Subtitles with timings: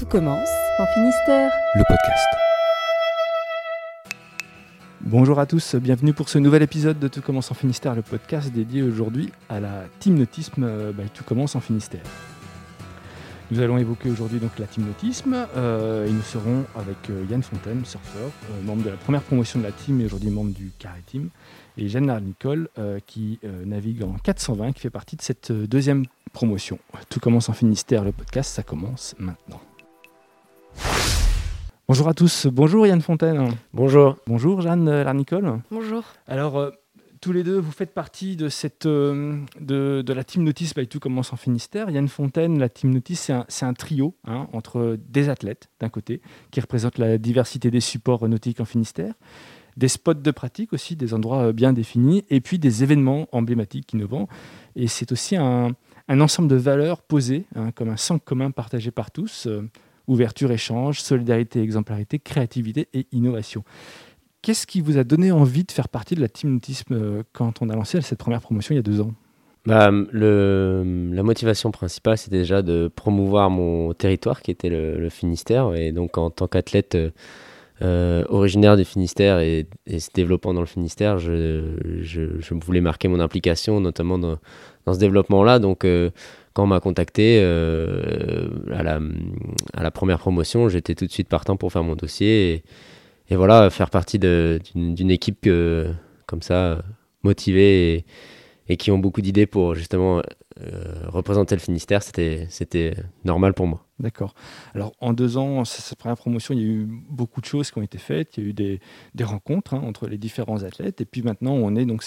[0.00, 1.52] Tout commence en Finistère.
[1.74, 2.26] Le podcast.
[5.02, 8.50] Bonjour à tous, bienvenue pour ce nouvel épisode de Tout commence en Finistère, le podcast
[8.50, 12.00] dédié aujourd'hui à la teamnotisme euh, by Tout commence en Finistère.
[13.50, 17.84] Nous allons évoquer aujourd'hui donc la teamnotisme euh, et nous serons avec euh, Yann Fontaine,
[17.84, 18.30] surfeur,
[18.64, 21.28] membre de la première promotion de la team et aujourd'hui membre du Carré Team,
[21.76, 22.70] et Jeanne Nicole
[23.06, 26.78] qui navigue en 420, qui fait partie de cette deuxième promotion.
[27.10, 29.60] Tout commence en Finistère, le podcast, ça commence maintenant.
[31.90, 33.48] Bonjour à tous, bonjour Yann Fontaine.
[33.74, 34.16] Bonjour.
[34.28, 35.58] Bonjour Jeanne euh, Larnicole.
[35.72, 36.04] Bonjour.
[36.28, 36.70] Alors, euh,
[37.20, 40.86] tous les deux, vous faites partie de, cette, euh, de, de la Team Notice by
[40.86, 41.90] Tout commence en Finistère.
[41.90, 45.88] Yann Fontaine, la Team Notice, c'est un, c'est un trio hein, entre des athlètes, d'un
[45.88, 46.20] côté,
[46.52, 49.14] qui représentent la diversité des supports nautiques en Finistère,
[49.76, 54.28] des spots de pratique aussi, des endroits bien définis, et puis des événements emblématiques innovants.
[54.76, 55.72] Et c'est aussi un,
[56.06, 59.48] un ensemble de valeurs posées, hein, comme un centre commun partagé par tous.
[59.48, 59.68] euh,
[60.10, 63.64] ouverture, échange, solidarité, exemplarité, créativité et innovation.
[64.42, 67.62] Qu'est-ce qui vous a donné envie de faire partie de la Team Nautisme euh, quand
[67.62, 69.12] on a lancé cette première promotion il y a deux ans?
[69.66, 75.74] Bah, la motivation principale, c'était déjà de promouvoir mon territoire qui était le, Finistère.
[75.74, 77.10] Et donc, en tant qu'athlète euh,
[77.82, 83.80] euh, originaire du Finistère et, se développant dans le Finistère, je, voulais marquer mon implication,
[83.80, 84.38] notamment dans,
[84.90, 85.58] ce développement-là.
[85.58, 85.84] Donc,
[86.62, 91.84] on m'a contacté euh, à, la, première promotion, j'étais tout de suite partant pour faire
[91.84, 92.62] mon dossier.
[93.28, 95.92] Et, voilà, faire partie d'une équipe euh,
[96.26, 96.82] comme ça,
[97.22, 98.04] motivée
[98.68, 100.22] et, qui ont beaucoup d'idées pour justement euh,
[101.06, 102.94] représenter le Finistère, c'était
[103.24, 103.84] normal pour moi.
[103.98, 104.34] D'accord.
[104.74, 107.78] Alors en deux ans, cette première promotion, il y a eu beaucoup de choses qui
[107.78, 108.36] ont été faites.
[108.36, 108.52] Il y a eu
[109.14, 111.00] des, rencontres hein, entre les différents athlètes.
[111.00, 112.02] Et puis maintenant, on est donc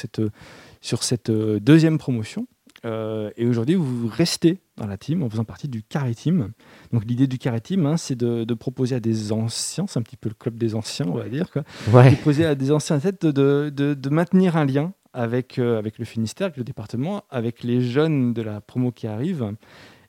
[0.82, 2.48] sur cette deuxième promotion.
[2.86, 6.52] Euh, et aujourd'hui, vous restez dans la team en faisant partie du Carré Team.
[6.92, 10.04] Donc l'idée du Carré Team, hein, c'est de, de proposer à des anciens, c'est un
[10.04, 12.12] petit peu le club des anciens, on va dire, quoi, Ouais.
[12.14, 16.46] proposer à des anciens athlètes de, de, maintenir un lien avec, euh, avec le Finistère,
[16.46, 19.54] avec le département, avec les jeunes de la promo qui arrivent,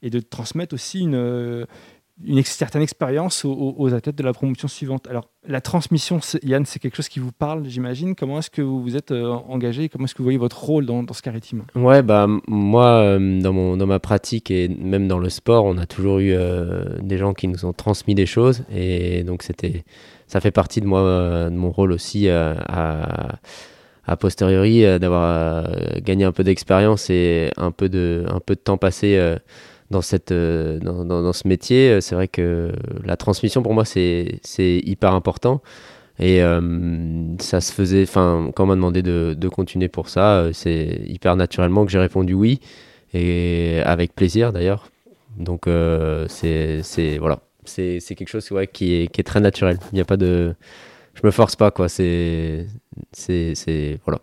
[0.02, 1.66] et de transmettre aussi une,
[2.22, 5.08] une certaine expérience aux, athlètes de la promotion suivante.
[5.08, 8.14] Alors, la transmission, Yann, c'est quelque chose qui vous parle, j'imagine.
[8.14, 10.86] Comment est-ce que vous vous êtes euh, engagé Comment est-ce que vous voyez votre rôle
[10.86, 11.64] dans, dans ce carré team?
[11.74, 15.76] Ouais, bah moi, euh, dans, mon, dans ma pratique et même dans le sport, on
[15.76, 18.62] a toujours eu euh, des gens qui nous ont transmis des choses.
[18.72, 19.84] Et donc, c'était,
[20.28, 21.00] ça fait partie de moi,
[21.50, 23.38] de mon rôle aussi à,
[24.06, 25.66] à posteriori, d'avoir
[26.00, 29.36] gagné un peu d'expérience et un peu de, un peu de temps passé
[29.90, 31.90] dans, cette, euh, dans, dans, ce métier.
[31.90, 32.72] Euh, C'est vrai que
[33.04, 35.62] la transmission, pour moi, c'est, hyper important.
[36.18, 36.60] Et euh,
[37.40, 41.34] ça se faisait, enfin, quand on m'a demandé de, de continuer pour ça, c'est hyper
[41.36, 42.60] naturellement que j'ai répondu oui,
[43.12, 44.90] et avec plaisir d'ailleurs.
[45.36, 49.78] Donc, euh, c'est, voilà, c'est, quelque chose qui, est, qui est très naturel.
[49.92, 50.54] Il n'y a pas de.
[51.14, 51.88] Je me force pas, quoi.
[51.88, 52.66] C'est,
[53.12, 54.20] c'est voilà,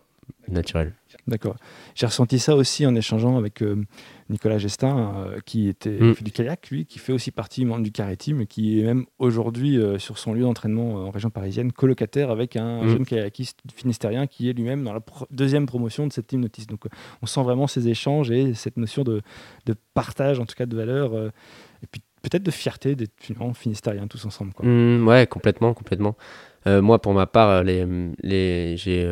[0.48, 0.94] naturel.
[1.28, 1.56] D'accord.
[1.96, 3.84] J'ai ressenti ça aussi en échangeant avec euh,
[4.30, 6.16] Nicolas Gestin, euh, qui était Mm.
[6.16, 8.84] fait du kayak, lui, qui fait aussi partie membre du carré team, et qui est
[8.84, 12.88] même aujourd'hui euh, sur son lieu d'entraînement en région parisienne, colocataire avec un Mm.
[12.90, 16.68] jeune kayakiste finistérien qui est lui-même dans la pro- deuxième promotion de cette team notice.
[16.68, 16.86] Donc,
[17.22, 19.22] on sent vraiment ces échanges et cette notion de,
[19.66, 21.14] de partage, en tout cas de valeur,
[21.84, 23.12] et puis peut-être de fierté d'être
[23.56, 24.54] finistériens tous ensemble.
[24.54, 24.66] Quoi.
[24.68, 26.16] Mm, ouais, complètement, complètement.
[26.66, 27.86] Moi, pour ma part, les,
[28.22, 29.12] les, j'ai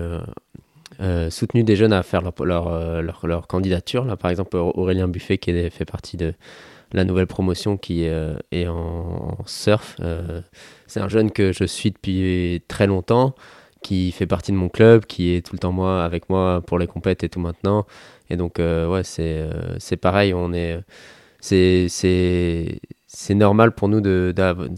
[1.01, 4.03] euh, soutenu des jeunes à faire leur, leur, euh, leur, candidature.
[4.03, 6.33] Là, par exemple, Aurélien Buffet, qui fait partie de
[6.91, 9.95] la nouvelle promotion qui euh, est en, surf.
[10.87, 13.33] C'est un jeune que je suis depuis très longtemps,
[13.81, 16.77] qui fait partie de mon club, qui est tout le temps moi, avec moi pour
[16.77, 17.85] les compètes et tout maintenant.
[18.29, 20.79] Et donc, ouais, c'est pareil, on est.
[21.39, 21.87] C'est.
[21.89, 24.33] c'est normal pour nous de,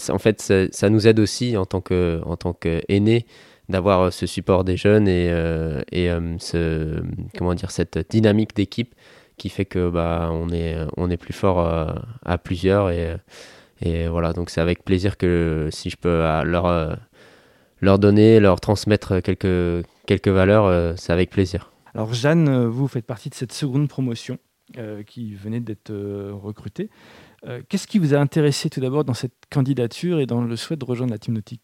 [0.10, 3.26] en fait ça, nous aide aussi en tant qu'aînés
[3.72, 7.02] d'avoir euh, ce support des jeunes et, euh, et euh, ce
[7.38, 8.94] comment dire cette dynamique d'équipe
[9.38, 11.60] qui fait que bah on est on est plus fort
[12.24, 13.16] à plusieurs et
[13.84, 14.34] et voilà.
[14.34, 16.98] Donc c'est avec plaisir que si je peux leur
[17.80, 21.72] leur donner leur transmettre quelques quelques valeurs c'est avec plaisir.
[21.96, 24.38] Alors Jeanne, vous faites partie de cette seconde promotion
[25.08, 25.92] qui venait d'être
[26.32, 26.92] recrutée.
[27.68, 30.86] Qu'est-ce qui vous a intéressé tout d'abord dans cette candidature et dans le souhait de
[30.86, 31.64] rejoindre la team nautique?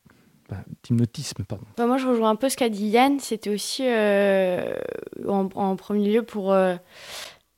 [1.47, 1.65] Pardon.
[1.77, 3.19] Bah, moi, je rejoins un peu ce qu'a dit Yann.
[3.19, 4.73] C'était aussi euh,
[5.27, 6.75] en, premier lieu pour, euh,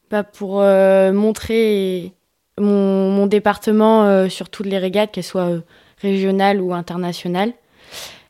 [0.10, 2.14] bah, pour euh, montrer
[2.60, 5.60] mon, département sur toutes les régates, qu'elles soient
[6.02, 7.54] régionales ou internationales.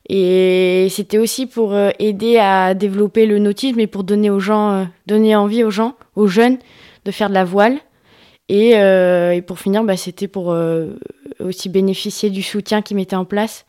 [0.09, 5.35] Et c'était aussi pour aider à développer le nautisme et pour donner aux gens, donner
[5.35, 6.57] envie aux gens, aux jeunes,
[7.05, 7.77] de faire de la voile.
[8.49, 8.73] Et,
[9.47, 10.55] pour finir, bah, c'était pour
[11.39, 13.65] aussi bénéficié du soutien qu'ils mettaient en place,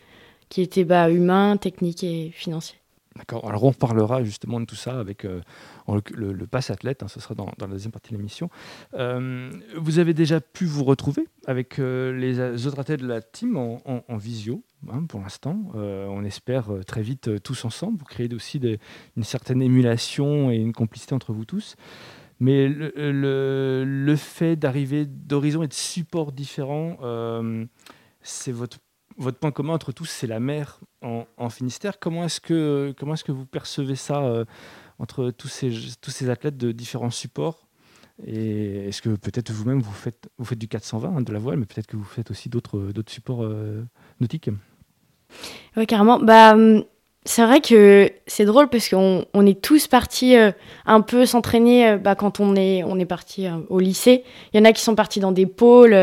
[0.51, 2.77] qui était bah, humain, technique et financier.
[3.17, 3.47] D'accord.
[3.49, 5.41] Alors on reparlera justement de tout ça avec euh,
[5.89, 8.51] le, le, pass athlète, hein, ce sera dans, la deuxième partie de l'émission.
[8.95, 13.57] Euh, vous avez déjà pu vous retrouver avec euh, les autres athlètes de la team
[13.57, 15.57] en, visio hein, pour l'instant.
[15.75, 17.99] on espère très vite tous ensemble.
[17.99, 18.61] Vous créez aussi
[19.17, 21.75] une certaine émulation et une complicité entre vous tous.
[22.39, 26.97] Mais le, le fait d'arriver d'horizons et de supports différents,
[28.23, 28.79] c'est votre
[29.21, 31.99] votre point commun entre tous, c'est la mer en, Finistère.
[31.99, 34.45] Comment est-ce que, comment est que vous percevez ça euh,
[34.99, 35.71] entre tous ces,
[36.01, 37.67] tous ces athlètes de différents supports?
[38.27, 41.59] Et est-ce que peut-être vous-même, vous faites, vous faites du 420, hein, de la voile,
[41.59, 43.85] mais peut-être que vous faites aussi d'autres, supports euh,
[44.21, 44.51] nautiques?
[45.77, 46.19] Oui, carrément.
[46.19, 46.85] Bah, hum,
[47.27, 50.51] c'est vrai que c'est drôle parce qu'on on est tous partis euh,
[50.87, 54.25] un peu s'entraîner bah, quand on est, on est parti au lycée.
[54.53, 55.95] Il y en a qui sont partis dans des pôles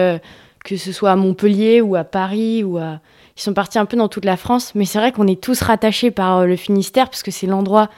[0.67, 2.99] que ce soit à Montpellier ou à Paris ou à...
[3.37, 5.61] Ils sont partis un peu dans toute la France, mais c'est vrai qu'on est tous
[5.61, 7.89] rattachés par euh, le Finistère parce que c'est l'endroit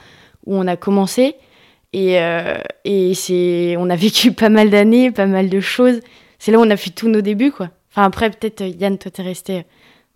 [0.46, 1.34] où on a commencé
[1.92, 6.00] et, euh, et c'est on a vécu pas mal d'années, pas mal de choses.
[6.38, 7.70] C'est là où on a fait tous nos débuts quoi.
[7.90, 9.66] Enfin après peut-être Yann toi t'es resté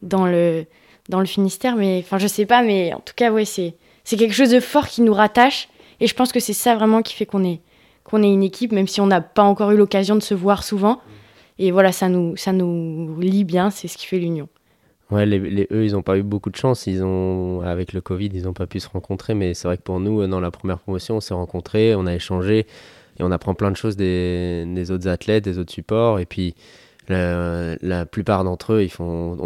[0.02, 0.66] dans le
[1.08, 3.74] dans le Finistère mais enfin je sais pas mais en tout cas ouais c'est
[4.04, 5.68] c'est quelque chose de fort qui nous rattache
[5.98, 7.60] et je pense que c'est ça vraiment qui fait qu'on est
[8.04, 10.62] qu'on est une équipe même si on n'a pas encore eu l'occasion de se voir
[10.62, 11.00] souvent.
[11.58, 14.48] Et voilà, ça nous, ça nous lie bien, c'est ce qui fait l'union.
[15.10, 16.86] Ouais, les, eux, ils n'ont pas eu beaucoup de chance.
[16.86, 19.34] Ils ont, avec le Covid, ils n'ont pas pu se rencontrer.
[19.34, 22.14] Mais c'est vrai que pour nous, dans la première promotion, on s'est rencontrés, on a
[22.14, 22.66] échangé
[23.18, 26.18] et on apprend plein de choses des, des autres athlètes, des autres supports.
[26.18, 26.54] Et puis,
[27.08, 29.36] la, plupart d'entre eux, ils font,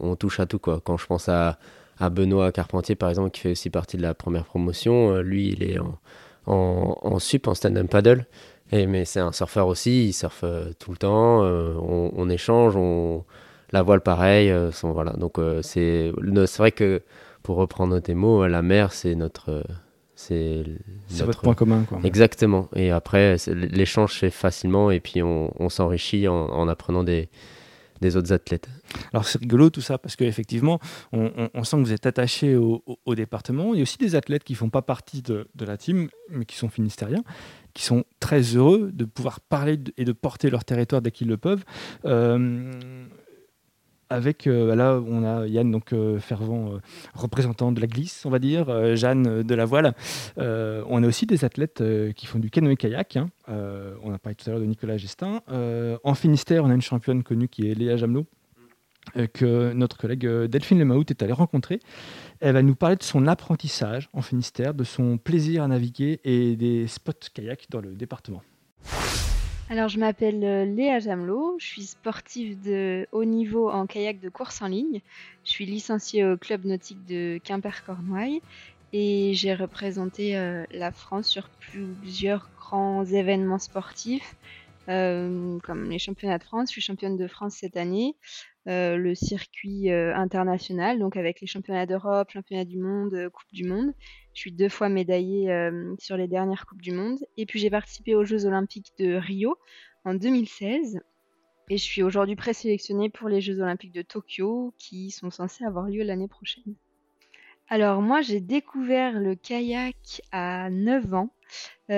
[0.00, 0.58] on, touche à tout.
[0.58, 0.80] Quoi.
[0.82, 1.58] Quand je pense à,
[2.00, 5.48] à, Benoît Carpentier, par exemple, qui fait aussi partie de la première promotion, euh, lui,
[5.48, 5.98] il est en,
[6.46, 8.26] en sup, en stand-up paddle
[8.72, 13.24] mais c'est un surfeur aussi, il surfe euh, tout le temps, euh, on, échange, on,
[13.70, 14.50] la voile pareil.
[14.50, 15.12] Euh, voilà.
[15.12, 16.12] Donc c'est
[16.58, 17.02] vrai que
[17.42, 19.62] pour reprendre tes mots, la mer c'est notre.
[20.14, 20.64] c'est
[21.10, 21.84] votre point commun.
[21.86, 22.00] Quoi.
[22.04, 22.68] Exactement.
[22.74, 27.28] Et après, l'échange c'est facilement et puis on, s'enrichit en, apprenant des,
[28.00, 28.68] des autres athlètes.
[29.12, 30.78] Alors c'est rigolo tout ça parce qu'effectivement,
[31.12, 32.82] on, on, sent que vous êtes attaché au,
[33.14, 33.74] département.
[33.74, 36.08] Il y a aussi des athlètes qui ne font pas partie de, de, la team,
[36.30, 37.22] mais qui sont finistériens
[37.74, 41.36] qui sont très heureux de pouvoir parler et de porter leur territoire dès qu'ils le
[41.36, 41.64] peuvent.
[42.04, 42.72] Euh,
[44.10, 46.78] avec euh, là on a Yann donc euh, fervent
[47.14, 49.94] représentant de la glisse on va dire Jeanne de la voile
[50.36, 51.82] on a aussi des athlètes
[52.14, 53.30] qui font du canoë kayak hein.
[53.48, 55.40] on a parlé tout à l'heure de Nicolas Gestin
[56.04, 58.26] en Finistère on a une championne connue qui est Léa Jamelot
[59.32, 61.80] que notre collègue Delphine Lemaout est allée rencontrer
[62.42, 66.56] elle va nous parler de son apprentissage en Finistère, de son plaisir à naviguer et
[66.56, 68.42] des spots kayak dans le département.
[69.70, 74.28] Alors, je m'appelle euh, Léa Jamelot, je suis sportive de haut niveau en kayak de
[74.28, 75.00] course en ligne.
[75.44, 78.42] Je suis licenciée au club nautique de Quimper-Cornouailles
[78.92, 84.34] et j'ai représenté euh, la France sur plusieurs grands événements sportifs,
[84.88, 86.68] euh, comme les championnats de France.
[86.68, 88.16] Je suis championne de France cette année.
[88.68, 93.64] Euh, le circuit euh, international, donc avec les championnats d'Europe, championnats du monde, Coupe du
[93.64, 93.92] Monde.
[94.34, 95.48] Je suis deux fois médaillée
[95.98, 97.18] sur les dernières Coupes du Monde.
[97.36, 99.56] Et puis j'ai participé aux Jeux Olympiques de Rio
[100.04, 101.00] en 2016.
[101.70, 105.86] Et je suis aujourd'hui présélectionnée pour les Jeux Olympiques de Tokyo qui sont censés avoir
[105.86, 106.74] lieu l'année prochaine.
[107.68, 111.30] Alors moi j'ai découvert le kayak à 9 ans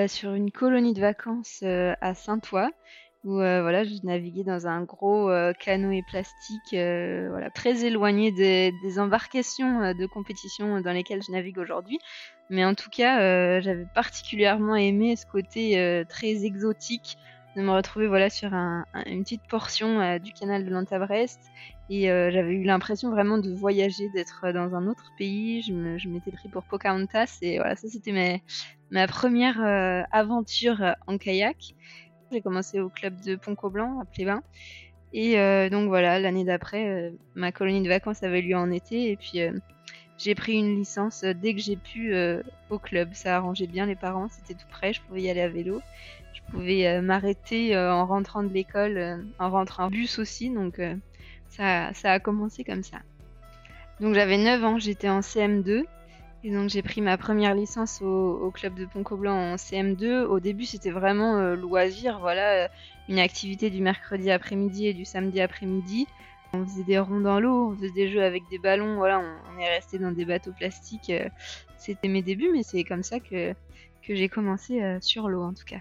[0.09, 2.71] sur une colonie de vacances à Saint-Ouen
[3.25, 8.31] où euh, voilà, je naviguais dans un gros euh, canoë plastique, euh, voilà, très éloigné
[8.31, 11.99] des, embarcations de compétition dans lesquelles je navigue aujourd'hui.
[12.51, 17.17] Mais en tout cas, j'avais particulièrement aimé ce côté très exotique
[17.57, 21.41] de me retrouver voilà sur un, une petite portion du canal de l'Antabrest
[21.89, 25.63] et j'avais eu l'impression vraiment de voyager, d'être dans un autre pays.
[25.63, 28.39] Je, m'étais pris pour Pocahontas et voilà, ça c'était ma,
[28.95, 29.61] ma première
[30.11, 31.75] aventure en kayak.
[32.33, 34.43] J'ai commencé au club de Pont-Coblan à Plévin.
[35.13, 39.11] Et euh, donc voilà, l'année d'après, euh, ma colonie de vacances avait lieu en été.
[39.11, 39.53] Et puis euh,
[40.19, 42.15] j'ai pris une licence dès que j'ai pu
[42.71, 43.11] au club.
[43.15, 45.81] Ça arrangeait bien les parents, c'était tout près, je pouvais y aller à vélo.
[46.33, 50.51] Je pouvais m'arrêter en rentrant de l'école, en rentrant en bus aussi.
[50.51, 50.81] Donc
[51.49, 52.99] ça, ça a commencé comme ça.
[54.01, 55.85] Donc j'avais 9 ans, j'étais en CM2.
[56.47, 60.25] Et donc j'ai pris ma première licence au, club de Pont-Coblan en CM2.
[60.25, 62.69] Au début c'était vraiment euh, loisir, voilà, euh,
[63.09, 66.07] une activité du mercredi après-midi et du samedi après-midi.
[66.53, 69.59] On faisait des ronds dans l'eau, on faisait des jeux avec des ballons, voilà, on,
[69.59, 71.09] est resté dans des bateaux plastiques.
[71.09, 71.31] Euh,
[71.79, 73.55] c'était mes débuts, mais c'est comme ça que,
[74.07, 75.81] que j'ai commencé sur l'eau en tout cas.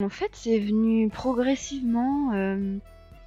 [0.00, 2.32] En fait, c'est venu progressivement.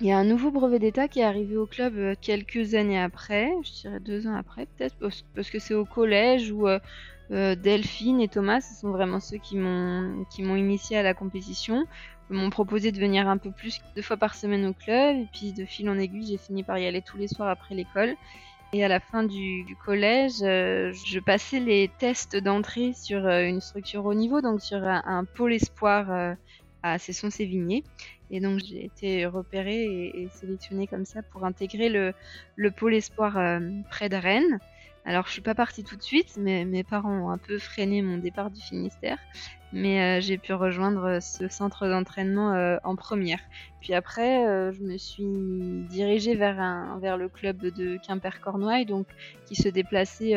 [0.02, 3.00] Il y a un nouveau brevet d'État qui est arrivé au club euh, quelques années
[3.00, 4.96] après, je dirais deux ans après peut-être,
[5.36, 6.80] parce que c'est au collège où euh,
[7.32, 10.26] euh, Delphine et Thomas, ce sont vraiment ceux qui m'ont
[10.56, 11.86] initié à la compétition,
[12.30, 15.52] m'ont proposé de venir un peu plus deux fois par semaine au club, et puis
[15.52, 18.16] de fil en aiguille, j'ai fini par y aller tous les soirs après l'école.
[18.72, 24.14] Et à la fin du, collège, je passais les tests d'entrée sur une structure haut
[24.14, 26.36] niveau, donc sur un, pôle espoir
[26.84, 27.84] à Cesson-Sévigné.
[28.32, 32.14] Et donc j'ai été repérée et, sélectionnée comme ça pour intégrer le,
[32.56, 33.60] le pôle espoir euh,
[33.90, 34.60] près de Rennes.
[35.06, 38.02] Alors je suis pas partie tout de suite, mais mes parents ont un peu freiné
[38.02, 39.18] mon départ du Finistère,
[39.74, 43.40] mais euh, j'ai pu rejoindre ce centre d'entraînement euh, en première.
[43.82, 44.44] Puis après,
[44.74, 48.86] je me suis dirigée vers vers le club de Quimper-Cornouailles,
[49.46, 50.36] qui se déplaçait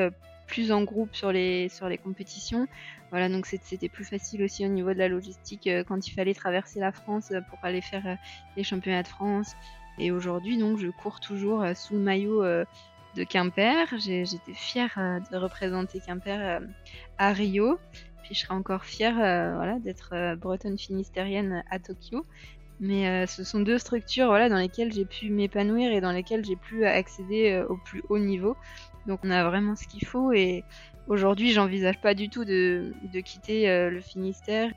[0.53, 2.69] plus en groupe sur les sur les compétitions.
[3.11, 6.35] Voilà, donc c'était plus facile aussi au niveau de la logistique euh, quand il fallait
[6.35, 8.15] traverser la France euh, pour aller faire euh,
[8.59, 9.55] les championnats de France.
[9.99, 13.87] Et aujourd'hui, donc, je cours toujours sous le maillot de Quimper.
[13.99, 16.63] J'étais fière de représenter Quimper
[17.19, 17.79] à Rio.
[18.23, 22.25] Puis je serai encore fière voilà, d'être bretonne finistérienne à Tokyo.
[22.85, 26.57] Mais ce sont deux structures voilà, dans lesquelles j'ai pu m'épanouir et dans lesquelles j'ai
[26.57, 28.57] pu accéder au plus haut niveau.
[29.07, 30.65] Donc on a vraiment ce qu'il faut et
[31.09, 32.93] Aujourd'hui, j'envisage pas du tout de,
[33.25, 34.71] quitter euh, le Finistère.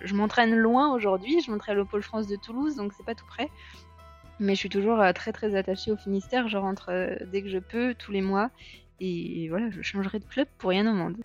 [0.00, 3.26] Je m'entraîne loin aujourd'hui, je m'entraîne au Pôle France de Toulouse, donc c'est pas tout
[3.26, 3.48] près.
[4.38, 6.48] Mais je suis toujours euh, très très attachée au Finistère.
[6.48, 8.50] Je rentre euh, dès que je peux, tous les mois.
[9.00, 11.16] Et voilà, je changerai de club pour rien au monde.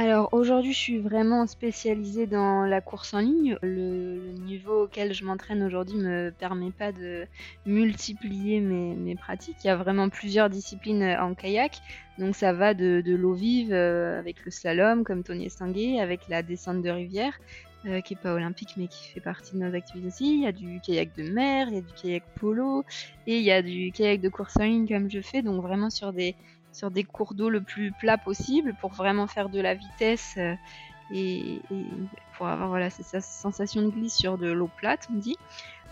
[0.00, 3.58] Alors aujourd'hui, je suis vraiment spécialisée dans la course en ligne.
[3.62, 7.26] Le, niveau auquel je m'entraîne aujourd'hui me permet pas de
[7.66, 9.56] multiplier mes, pratiques.
[9.64, 11.80] Il y a vraiment plusieurs disciplines en kayak.
[12.16, 16.44] Donc ça va de, l'eau vive euh, avec le slalom comme Tony Estanguet, avec la
[16.44, 17.36] descente de rivière.
[17.86, 20.34] Euh, qui est pas olympique mais qui fait partie de nos activités aussi.
[20.34, 22.84] Il y a du kayak de mer, il y a du kayak polo
[23.28, 25.88] et il y a du kayak de course en ligne comme je fais, donc vraiment
[25.88, 26.34] sur des
[26.72, 30.54] sur des cours d'eau le plus plat possible pour vraiment faire de la vitesse euh,
[31.12, 31.60] et,
[32.36, 35.36] pour avoir voilà cette sensation de glisse sur de l'eau plate, on dit.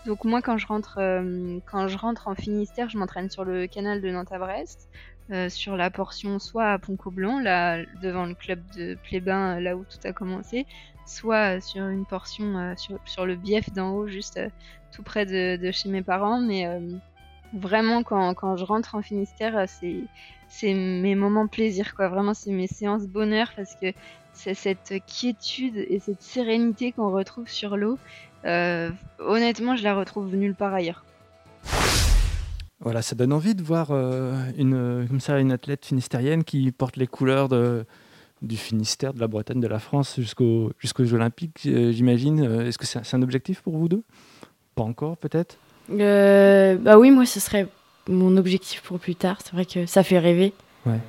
[0.05, 3.67] Donc moi quand je rentre euh, quand je rentre en Finistère, je m'entraîne sur le
[3.67, 4.89] canal de Nantes à Brest,
[5.31, 9.83] euh, sur la portion soit à Pont-Coblan, là devant le club de Plébin, là où
[9.83, 10.65] tout a commencé,
[11.05, 14.39] soit sur une portion sur, le bief d'en haut, juste
[14.91, 16.65] tout près de, de, chez mes parents, mais
[17.53, 20.03] vraiment quand, quand, je rentre en Finistère, c'est
[20.49, 22.07] c'est mes moments plaisir, quoi.
[22.07, 23.87] Vraiment, c'est mes séances bonheur parce que
[24.33, 27.97] c'est cette quiétude et cette sérénité qu'on retrouve sur l'eau.
[28.45, 31.03] Euh, honnêtement, je la retrouve nulle part ailleurs.
[32.79, 36.95] Voilà, ça donne envie de voir euh, une, comme ça, une athlète finistérienne qui porte
[36.95, 37.49] les couleurs
[38.41, 42.43] du Finistère, de la Bretagne, de la France jusqu'aux jusqu'aux Olympiques, euh, j'imagine.
[42.61, 44.03] Est-ce que c'est un objectif pour vous deux?
[44.75, 45.57] Pas encore, peut-être?
[45.89, 47.67] Bah oui, moi, ce serait
[48.07, 49.37] mon objectif pour plus tard.
[49.43, 50.53] C'est vrai que ça fait rêver.
[50.85, 50.99] Ouais.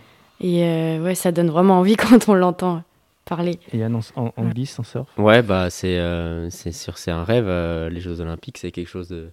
[0.40, 2.82] Et euh, ouais, ça donne vraiment envie quand on l'entend
[3.25, 3.58] parler.
[3.73, 7.25] Et en, en, en glisse, en surf Ouais, bah c'est euh, c'est sûr, c'est un
[7.25, 7.47] rêve.
[7.49, 9.30] Euh, les Jeux Olympiques, c'est quelque chose de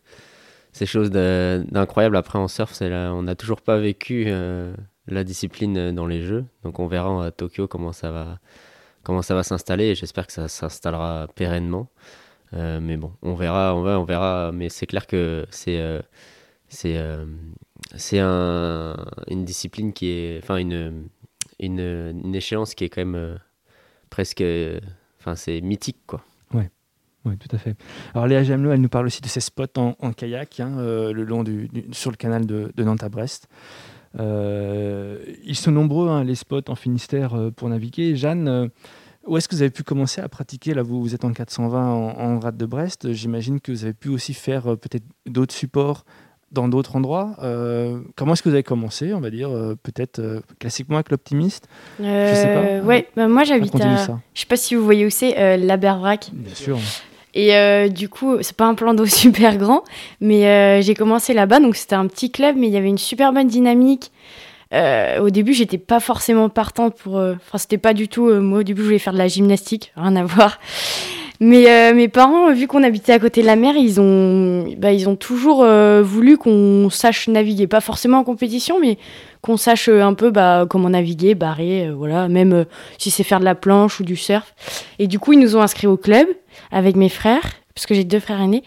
[0.74, 2.18] c'est chose d'incroyable.
[2.18, 4.30] Après en surf, c'est on n'a toujours pas vécu
[5.08, 8.40] la discipline dans les Jeux, donc on verra à Tokyo comment ça va
[9.04, 9.86] comment ça va s'installer.
[9.86, 11.88] Et j'espère que ça s'installera pérennement.
[12.56, 14.52] Mais bon, on verra, on verra, on verra.
[14.54, 15.80] Mais c'est clair que c'est
[16.70, 17.26] c'est euh,
[17.96, 18.96] c'est un,
[19.28, 20.40] une discipline qui est.
[20.42, 21.08] Enfin, une,
[21.60, 23.36] une, une, échéance qui est quand même euh,
[24.10, 24.44] presque.
[25.20, 26.24] Enfin, c'est mythique, quoi.
[26.54, 26.70] Ouais.
[27.26, 27.76] Oui, tout à fait.
[28.14, 31.24] Alors Léa Jamelot, elle nous parle aussi de ses spots en, kayak, hein, euh, le
[31.24, 33.48] long du, sur le canal de, de Nantes à Brest.
[34.14, 38.16] ils sont nombreux, hein, les spots en Finistère pour naviguer.
[38.16, 38.70] Jeanne,
[39.26, 41.94] où est-ce que vous avez pu commencer à pratiquer Là, vous, vous êtes en 420
[41.94, 43.12] en, en rade de Brest.
[43.14, 46.06] J'imagine que vous avez pu aussi faire peut-être d'autres supports
[46.56, 47.36] dans d'autres endroits.
[47.44, 51.12] Euh, comment est-ce que vous avez commencé, on va dire, euh, peut-être euh, classiquement avec
[51.12, 51.68] l'optimiste?
[52.00, 52.86] Je sais pas.
[52.86, 54.08] Ouais, bah, moi j'habite à.
[54.34, 56.32] Je sais pas si vous voyez où c'est, la Berbrac.
[56.34, 56.80] Bien sûr.
[57.38, 59.84] Et du coup, c'est pas un plan d'eau super grand,
[60.22, 63.34] mais j'ai commencé là-bas, donc c'était un petit club, mais il y avait une super
[63.34, 64.12] bonne dynamique.
[65.22, 67.16] Au début, j'étais pas forcément partante pour.
[67.16, 68.30] Enfin, c'était pas du tout.
[68.42, 70.60] moi, au début, je voulais faire de la gymnastique, rien à voir.
[71.40, 74.94] Mais euh, mes parents, vu qu'on habitait à côté de la mer, ils ont, bah,
[74.94, 77.68] ils ont toujours euh, voulu qu'on sache naviguer.
[77.68, 78.98] Pas forcément en compétition, mais
[79.42, 82.66] qu'on sache euh, un peu bah, comment naviguer, barrer, voilà, même
[82.98, 84.54] si c'est faire de la planche ou du surf.
[85.00, 86.28] Et du coup, ils nous ont inscrits au club
[86.72, 88.64] avec mes frères, parce que j'ai deux frères aînés.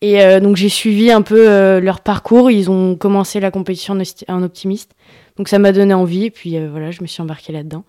[0.00, 2.50] Et donc, j'ai suivi un peu leur parcours.
[2.50, 4.90] Ils ont commencé la compétition en optimiste.
[5.36, 6.24] Donc, ça m'a donné envie.
[6.24, 7.84] Et puis, voilà, je me suis embarquée là-dedans.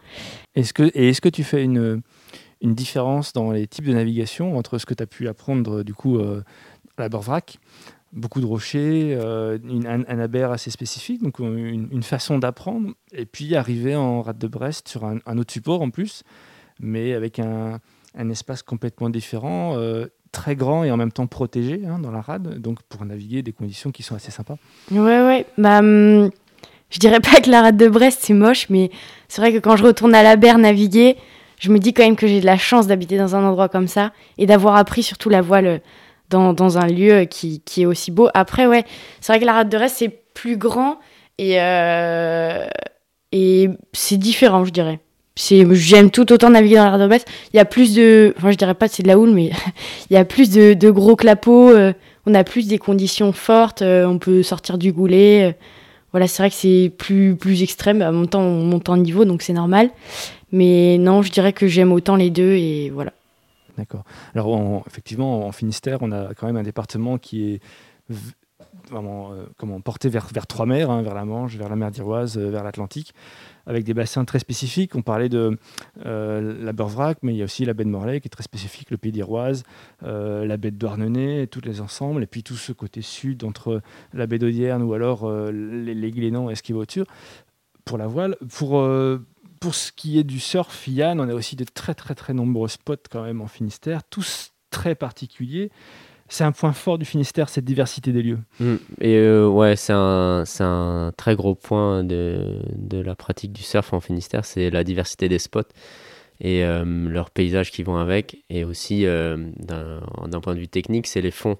[0.56, 2.02] Est-ce que, et est-ce que tu fais une
[2.64, 5.94] une différence dans les types de navigation entre ce que tu as pu apprendre du
[5.94, 6.42] coup euh,
[6.98, 7.60] à la Borvrac?
[8.14, 9.14] Beaucoup de rochers,
[9.64, 14.48] une, un, un assez spécifique, donc une, façon d'apprendre, et puis arriver en rade de
[14.48, 16.22] Brest sur un, autre support en plus,
[16.80, 17.80] mais avec un,
[18.30, 19.76] espace complètement différent,
[20.32, 23.52] très grand et en même temps protégé hein, dans la rade, donc pour naviguer des
[23.52, 24.58] conditions qui sont assez sympas.
[24.92, 26.30] Ouais, ouais, bah, hum,
[26.90, 28.92] je dirais pas que la rade de Brest c'est moche, mais
[29.28, 31.18] c'est vrai que quand je retourne à la berre naviguer,
[31.64, 33.88] je me dis quand même que j'ai de la chance d'habiter dans un endroit comme
[33.88, 35.80] ça et d'avoir appris surtout la voile euh,
[36.30, 38.28] dans, un lieu qui, qui, est aussi beau.
[38.34, 38.84] Après, ouais,
[39.22, 41.00] c'est vrai que la rade de Reste, c'est plus grand
[41.38, 42.68] et, euh,
[43.32, 45.00] et c'est différent, je dirais.
[45.36, 47.28] J'aime tout autant naviguer dans la rade de Brest.
[47.54, 48.34] Il y a plus de.
[48.38, 49.52] Enfin, je dirais pas c'est de la houle, mais
[50.10, 51.70] il y a plus de, gros clapots.
[51.70, 51.94] Euh,
[52.26, 53.82] on a plus des conditions fortes.
[53.82, 55.56] on peut sortir du goulet.
[56.14, 58.02] Voilà, c'est vrai que c'est plus, plus extrême.
[58.02, 59.90] À mon temps, on monte en niveau, donc c'est normal.
[60.52, 63.12] Mais non, je dirais que j'aime autant les deux et voilà.
[63.78, 64.04] D'accord.
[64.36, 67.62] Alors, effectivement, en Finistère, on a quand même un département qui est
[68.90, 71.92] vraiment euh, comment, porté vers, vers trois mers, hein, vers la Manche, vers la mer
[71.92, 73.14] d'Iroise, euh, vers l'Atlantique,
[73.66, 74.96] avec des bassins très spécifiques.
[74.96, 75.58] On parlait de
[76.06, 78.44] euh, la Beurvrac, mais il y a aussi la baie de Morlaix qui est très
[78.44, 79.64] spécifique, le Pays d'Iroise,
[80.02, 83.82] la baie de Douarnenez, tous les ensembles, et puis tout ce côté sud entre
[84.14, 87.06] la baie d'Audierne ou alors les, Glénans et Esquivauture
[87.86, 88.36] pour la voile.
[88.50, 88.86] Pour
[89.60, 92.68] pour ce qui est du surf, Yann, on a aussi de très très très nombreux
[92.68, 95.72] spots quand même en Finistère, tous très particuliers.
[96.34, 98.40] C'est un point fort du Finistère, cette diversité des lieux.
[98.60, 98.76] Mm.
[99.02, 103.94] Et euh, ouais, c'est un, un, très gros point de, de, la pratique du surf
[103.94, 105.62] en Finistère, c'est la diversité des spots
[106.42, 108.44] et euh, leurs paysages qui vont avec.
[108.50, 111.60] Et aussi, euh, d'un point de vue technique, c'est les fonds.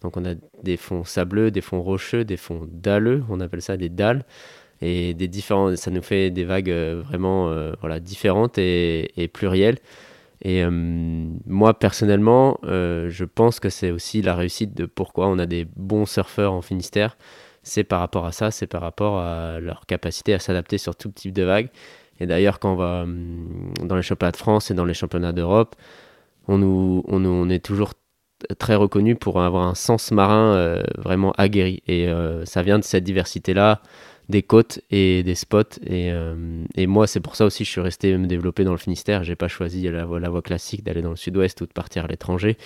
[0.00, 3.76] Donc on a des fonds sableux, des fonds rocheux, des fonds dalleux, on appelle ça
[3.76, 4.24] des dalles
[4.80, 9.76] et des différents, ça nous fait des vagues euh, vraiment voilà, différentes et, plurielles.
[10.44, 15.46] Et euh, moi, personnellement, je pense que c'est aussi la réussite de pourquoi on a
[15.46, 17.16] des bons surfeurs en Finistère.
[17.62, 21.08] C'est par rapport à ça, c'est par rapport à leur capacité à s'adapter sur tout
[21.08, 21.70] type de vagues.
[22.20, 23.06] Et d'ailleurs, quand on va
[23.82, 25.74] dans les championnats de France et dans les championnats d'Europe,
[26.46, 27.94] on, nous, on, est toujours
[28.58, 31.82] très reconnu pour avoir un sens marin vraiment aguerri.
[31.88, 32.06] Et
[32.44, 33.80] ça vient de cette diversité-là
[34.28, 35.78] des côtes et des spots.
[35.86, 38.72] Et, euh, et moi, c'est pour ça aussi que je suis resté me développer dans
[38.72, 39.24] le Finistère.
[39.24, 42.04] J'ai pas choisi la voie, la voie classique d'aller dans le sud-ouest ou de partir
[42.04, 42.56] à l'étranger.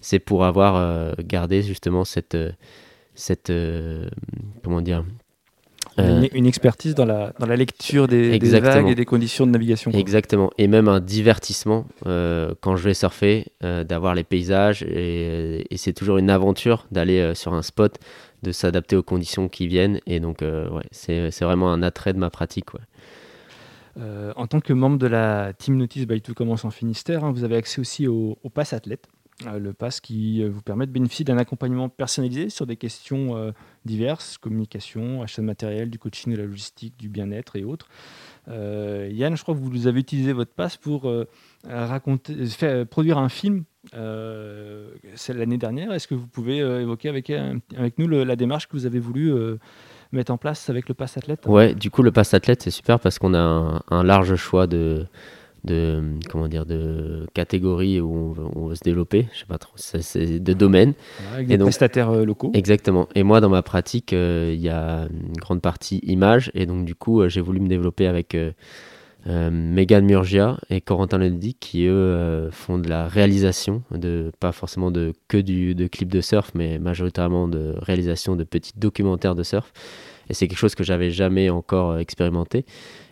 [0.00, 2.52] C'est pour avoir euh, gardé justement cette, euh,
[3.14, 3.52] cette
[4.62, 5.04] comment dire,
[5.98, 9.90] une, expertise dans la, dans la lecture des, des, vagues et des conditions de navigation.
[9.90, 10.50] Exactement.
[10.56, 14.82] Et même un divertissement quand je vais surfer, d'avoir les paysages.
[14.82, 17.98] Et, et c'est toujours une aventure d'aller sur un spot
[18.42, 20.00] de s'adapter aux conditions qui viennent.
[20.06, 22.74] Et donc, euh, ouais, c'est vraiment un attrait de ma pratique.
[22.74, 22.80] Ouais.
[23.98, 27.32] Euh, en tant que membre de la Team Notice by Tout Commence en Finistère, hein,
[27.32, 29.08] vous avez accès aussi au, au Pass Athlète,
[29.46, 33.52] euh, le pass qui vous permet de bénéficier d'un accompagnement personnalisé sur des questions
[33.84, 37.88] diverses, communication, achat de matériel, du coaching, de la logistique, du bien-être et autres.
[38.48, 41.10] Yann, je crois que vous avez utilisé votre pass pour
[41.64, 45.92] raconter, faire, produire un film euh, c'est l'année dernière.
[45.92, 48.98] Est-ce que vous pouvez euh, évoquer avec, euh, avec nous la démarche que vous avez
[48.98, 49.32] voulu
[50.12, 51.46] mettre en place avec le Pass Athlète?
[51.46, 55.06] Ouais, du coup, le Pass Athlète, c'est super parce qu'on a un, large choix de,
[55.64, 60.40] de, comment dire, de catégories où on veut, se développer, je sais pas trop, c'est
[60.40, 60.94] de domaines.
[61.32, 62.50] avec des prestataires locaux.
[62.54, 63.08] Exactement.
[63.14, 66.50] Et moi, dans ma pratique, il y a une grande partie image.
[66.54, 68.36] Et donc, du coup, j'ai voulu me développer avec
[69.26, 73.82] euh, Megan Murgia et Corentin Ledic qui eux euh, font de la réalisation,
[74.38, 74.90] pas forcément
[75.28, 79.72] que du, de clips de surf, mais majoritairement de réalisation de petits documentaires de surf.
[80.30, 82.64] Et c'est quelque chose que j'avais jamais encore euh, expérimenté.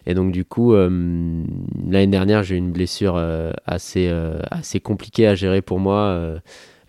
[0.07, 3.23] Et donc du coup, l'année dernière, j'ai eu une blessure
[3.66, 4.11] assez
[4.83, 6.40] compliquée à gérer pour moi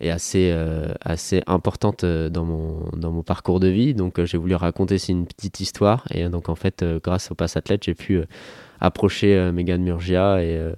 [0.02, 0.56] et assez,
[1.02, 3.94] assez importante dans mon, dans mon parcours de vie.
[3.94, 6.06] Donc j'ai voulu raconter une petite histoire.
[6.12, 8.24] Et donc en fait, grâce au Pass Athlète, j'ai pu
[8.82, 10.74] approcher euh, Megan Murgia et, euh,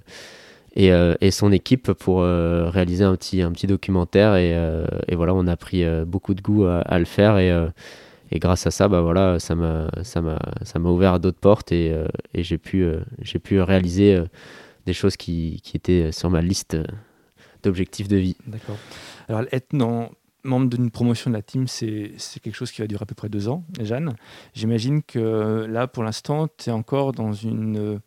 [0.74, 4.36] et, euh, son équipe pour réaliser un petit, un petit documentaire.
[4.36, 7.38] Et, voilà, on a pris beaucoup de goût à, le faire.
[7.38, 7.52] Et,
[8.30, 9.88] et grâce à ça, bah voilà, ça m'a,
[10.84, 11.94] ouvert d'autres portes et,
[12.32, 12.86] et j'ai pu,
[13.20, 14.18] j'ai pu réaliser
[14.86, 16.78] des choses qui, qui, étaient sur ma liste
[17.62, 18.36] d'objectifs de vie.
[18.46, 18.76] D'accord.
[19.28, 19.72] Alors, être
[20.44, 23.28] membre d'une promotion de la team, c'est quelque chose qui va durer à peu près
[23.28, 23.64] deux ans.
[23.80, 24.14] Jeanne,
[24.54, 28.00] j'imagine que là, pour l'instant, tu es encore dans une,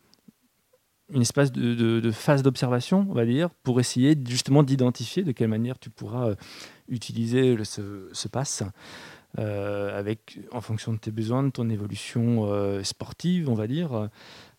[1.14, 5.80] une espèce de, phase d'observation, on va dire, pour essayer justement d'identifier de quelle manière
[5.80, 6.36] tu pourras euh,
[6.90, 8.64] utiliser ce, ce pass.
[9.38, 12.48] avec, en fonction de tes besoins, de ton évolution
[12.84, 14.10] sportive, on va dire.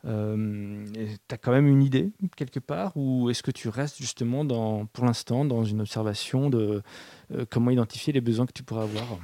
[0.06, 4.86] Tu as quand même une idée quelque part ou est-ce que tu restes justement dans,
[4.86, 6.82] pour l'instant dans une observation de
[7.50, 9.18] comment identifier les besoins que tu pourrais avoir?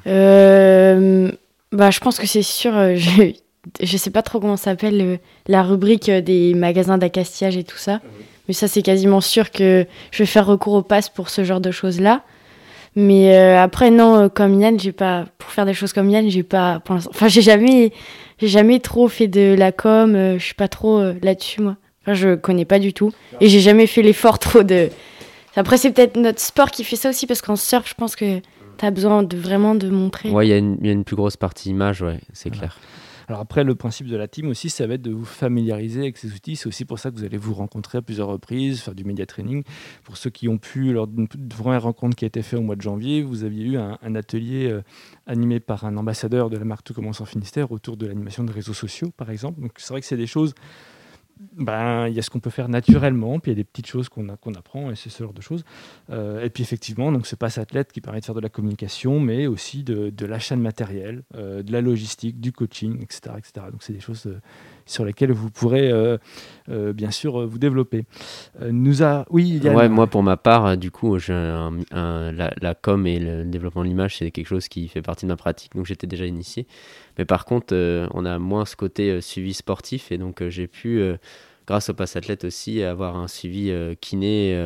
[1.71, 2.73] Bah, Je pense que c'est sûr,
[3.81, 8.01] je sais pas trop comment s'appelle la rubrique des magasins d'accastillage et tout ça.
[8.03, 8.09] Ah
[8.49, 11.61] mais ça, c'est quasiment sûr que je vais faire recours au pass pour ce genre
[11.61, 12.23] de choses-là.
[12.95, 16.29] Mais euh, après, non, euh, comme Yann, j'ai pas, pour faire des choses comme Yann,
[16.29, 17.92] j'ai pas, enfin, j'ai jamais,
[18.42, 21.76] j'ai jamais trop fait de la com, euh, je suis pas trop là-dessus, moi.
[22.02, 23.12] Enfin, je connais pas du tout.
[23.40, 24.88] Et j'ai jamais fait l'effort trop de.
[25.55, 28.40] Après, c'est peut-être notre sport qui fait ça aussi, parce qu'en surf, je pense que
[28.78, 30.31] tu as besoin de vraiment de montrer.
[30.31, 32.78] Ouais, il y, y, a une plus grosse partie image, ouais, c'est clair.
[33.33, 36.18] Alors après, le principe de la team aussi, ça va être de vous familiariser avec
[36.18, 36.55] ces outils.
[36.55, 39.25] C'est aussi pour ça que vous allez vous rencontrer à plusieurs reprises, faire du média
[39.25, 39.62] training.
[40.05, 42.77] Pour ceux qui ont pu, lors d'une première rencontre qui a été faite au mois
[42.77, 44.83] de janvier, vous aviez eu un, atelier euh,
[45.27, 48.53] animé par un ambassadeur de la marque Tout commence en Finistère autour de l'animation de
[48.53, 49.62] réseaux sociaux, par exemple.
[49.62, 50.55] Donc c'est vrai que c'est des choses
[51.52, 53.87] ben, il y a ce qu'on peut faire naturellement, puis il y a des petites
[53.87, 55.64] choses qu'on apprend, et c'est ce genre de choses.
[56.11, 59.20] Euh, et puis effectivement, donc ce passe athlète qui permet de faire de la communication,
[59.20, 63.35] mais aussi de, de l'achat de matériel, euh, de la logistique, du coaching, etc.
[63.38, 63.66] etc.
[63.70, 64.40] Donc c'est des choses euh,
[64.87, 66.18] sur lesquelles vous pourrez euh,
[66.68, 68.05] euh, bien sûr euh, vous développer.
[68.71, 69.25] nous a...
[69.31, 71.71] Oui, ouais, moi pour ma part, du coup, la,
[72.31, 75.37] la, com et le développement de l'image, c'est quelque chose qui fait partie de ma
[75.37, 76.66] pratique, donc j'étais déjà initié.
[77.18, 77.75] Mais par contre,
[78.12, 81.03] on a moins ce côté suivi sportif, et donc j'ai pu,
[81.66, 84.57] grâce au pass athlète aussi, avoir un suivi kiné.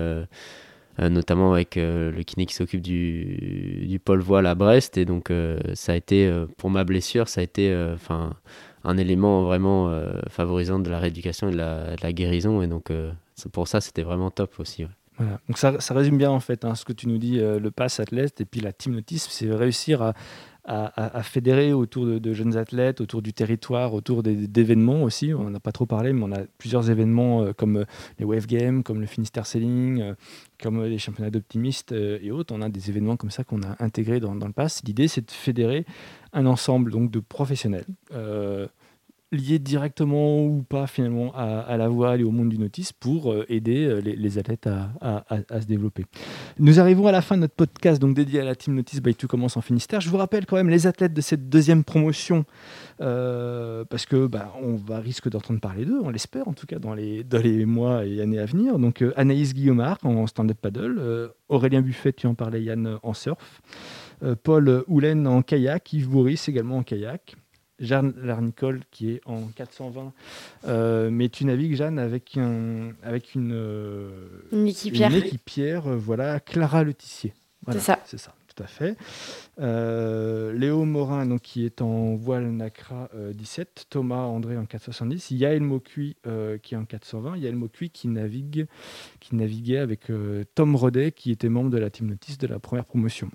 [0.99, 4.97] notamment avec le kiné qui s'occupe du, du pôle voile à Brest.
[4.97, 5.33] Et donc,
[5.75, 8.35] ça a été, pour ma blessure, ça a été enfin
[8.87, 12.63] un élément vraiment euh, favorisant de la rééducation et de la, guérison.
[12.63, 13.13] Et donc, euh,
[13.53, 14.87] pour ça, c'était vraiment top aussi.
[15.19, 15.41] Voilà.
[15.49, 17.71] Donc ça, ça, résume bien en fait hein, ce que tu nous dis, euh, le
[17.71, 20.13] pass athlète et puis la team notice, c'est réussir à,
[20.67, 25.33] à, fédérer autour de, jeunes athlètes, autour du territoire, autour d'événements aussi.
[25.33, 27.85] On n'en a pas trop parlé, mais on a plusieurs événements comme
[28.19, 30.15] les Wave Games, comme le Finistère Sailing,
[30.61, 32.55] comme les championnats d'optimistes et autres.
[32.55, 34.83] On a des événements comme ça qu'on a intégrés dans, dans le pass.
[34.85, 35.87] L'idée, c'est de fédérer
[36.33, 37.87] un ensemble donc, de professionnels
[39.33, 43.45] liés directement ou pas finalement à, la voile et au monde du notice pour euh,
[43.49, 45.25] aider euh, les, athlètes à,
[45.61, 46.05] se développer.
[46.59, 49.15] Nous arrivons à la fin de notre podcast donc dédié à la team notice by
[49.15, 50.01] Tout commence en Finistère.
[50.01, 52.45] Je vous rappelle quand même les athlètes de cette deuxième promotion
[53.01, 56.79] euh, parce que bah, on va risque d'entendre parler d'eux, on l'espère en tout cas
[56.79, 58.79] dans les, mois et années à venir.
[58.79, 63.61] Donc Anaïs Guillaumard en stand-up paddle, Aurélien Buffet, tu en parlais Yann en surf,
[64.45, 67.37] Paul Houlen en kayak, Yves Boris également en kayak.
[67.79, 70.13] Jeanne Larnicole qui est en 420.
[70.67, 74.11] Euh, mais tu navigues, Jeanne, avec, un, avec une, euh,
[74.53, 75.11] une équipière.
[75.11, 77.35] Une équipière euh, voilà, Clara Letissier.
[77.71, 77.99] c'est ça.
[78.05, 78.97] C'est ça, tout à fait.
[79.59, 83.87] Léo Morin, donc, qui est en voile Nacra 17.
[83.91, 85.33] Thomas André en 470.
[85.33, 86.17] Yael Mocuy
[86.63, 87.37] qui est en 420.
[87.37, 88.67] Yael Mocuy qui, navigue,
[89.21, 90.11] qui naviguait avec
[90.55, 93.31] Tom Rodet, qui était membre de la Team Notice de la première promotion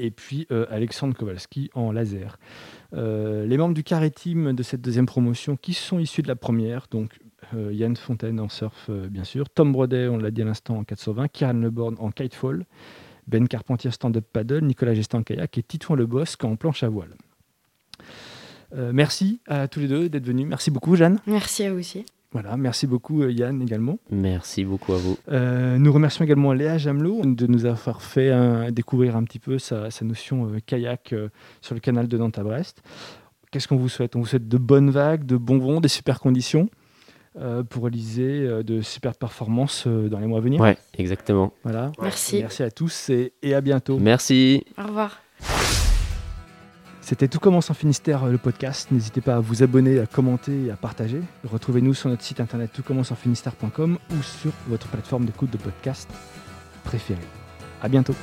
[0.00, 2.38] et puis euh, Alexandre Kowalski en laser.
[2.94, 6.36] Euh, les membres du carré team de cette deuxième promotion qui sont issus de la
[6.36, 7.18] première, donc
[7.54, 10.84] euh, Yann Fontaine en surf bien sûr, Tom Brodet, on l'a dit à l'instant en
[10.84, 12.64] 420, Kieran Leborn en kitefall,
[13.26, 16.88] Ben Carpentier stand-up paddle, Nicolas Gestin en kayak et Titouan Le Bosque en planche à
[16.88, 17.14] voile.
[18.92, 20.46] merci à tous les deux d'être venus.
[20.46, 21.20] Merci beaucoup Jeanne.
[21.26, 22.04] Merci à vous aussi.
[22.32, 23.98] Voilà, merci beaucoup euh, Yann également.
[24.10, 25.18] Merci beaucoup à vous.
[25.32, 28.30] Euh, nous remercions également Léa Jamelot de nous avoir fait
[28.70, 31.14] découvrir un petit peu sa, notion euh, kayak
[31.60, 32.82] sur le canal de Nantes à Brest.
[33.50, 34.14] Qu'est-ce qu'on vous souhaite?
[34.14, 36.68] On vous souhaite de bonnes vagues, de bons vents, des super conditions
[37.68, 40.60] pour réaliser de super performances dans les mois à venir.
[40.60, 41.52] Ouais, exactement.
[41.62, 41.90] Voilà.
[42.00, 42.40] Merci.
[42.40, 43.98] Merci à tous et, et à bientôt.
[43.98, 44.64] Merci.
[44.78, 45.20] Au revoir.
[47.10, 48.92] C'était Tout commence en Finistère, le podcast.
[48.92, 51.20] N'hésitez pas à vous abonner, à commenter et à partager.
[51.42, 56.08] Retrouvez-nous sur notre site internet toutcommenceenfinistère.com ou sur votre plateforme d'écoute de podcast
[56.84, 57.18] préférée.
[57.82, 58.14] À bientôt.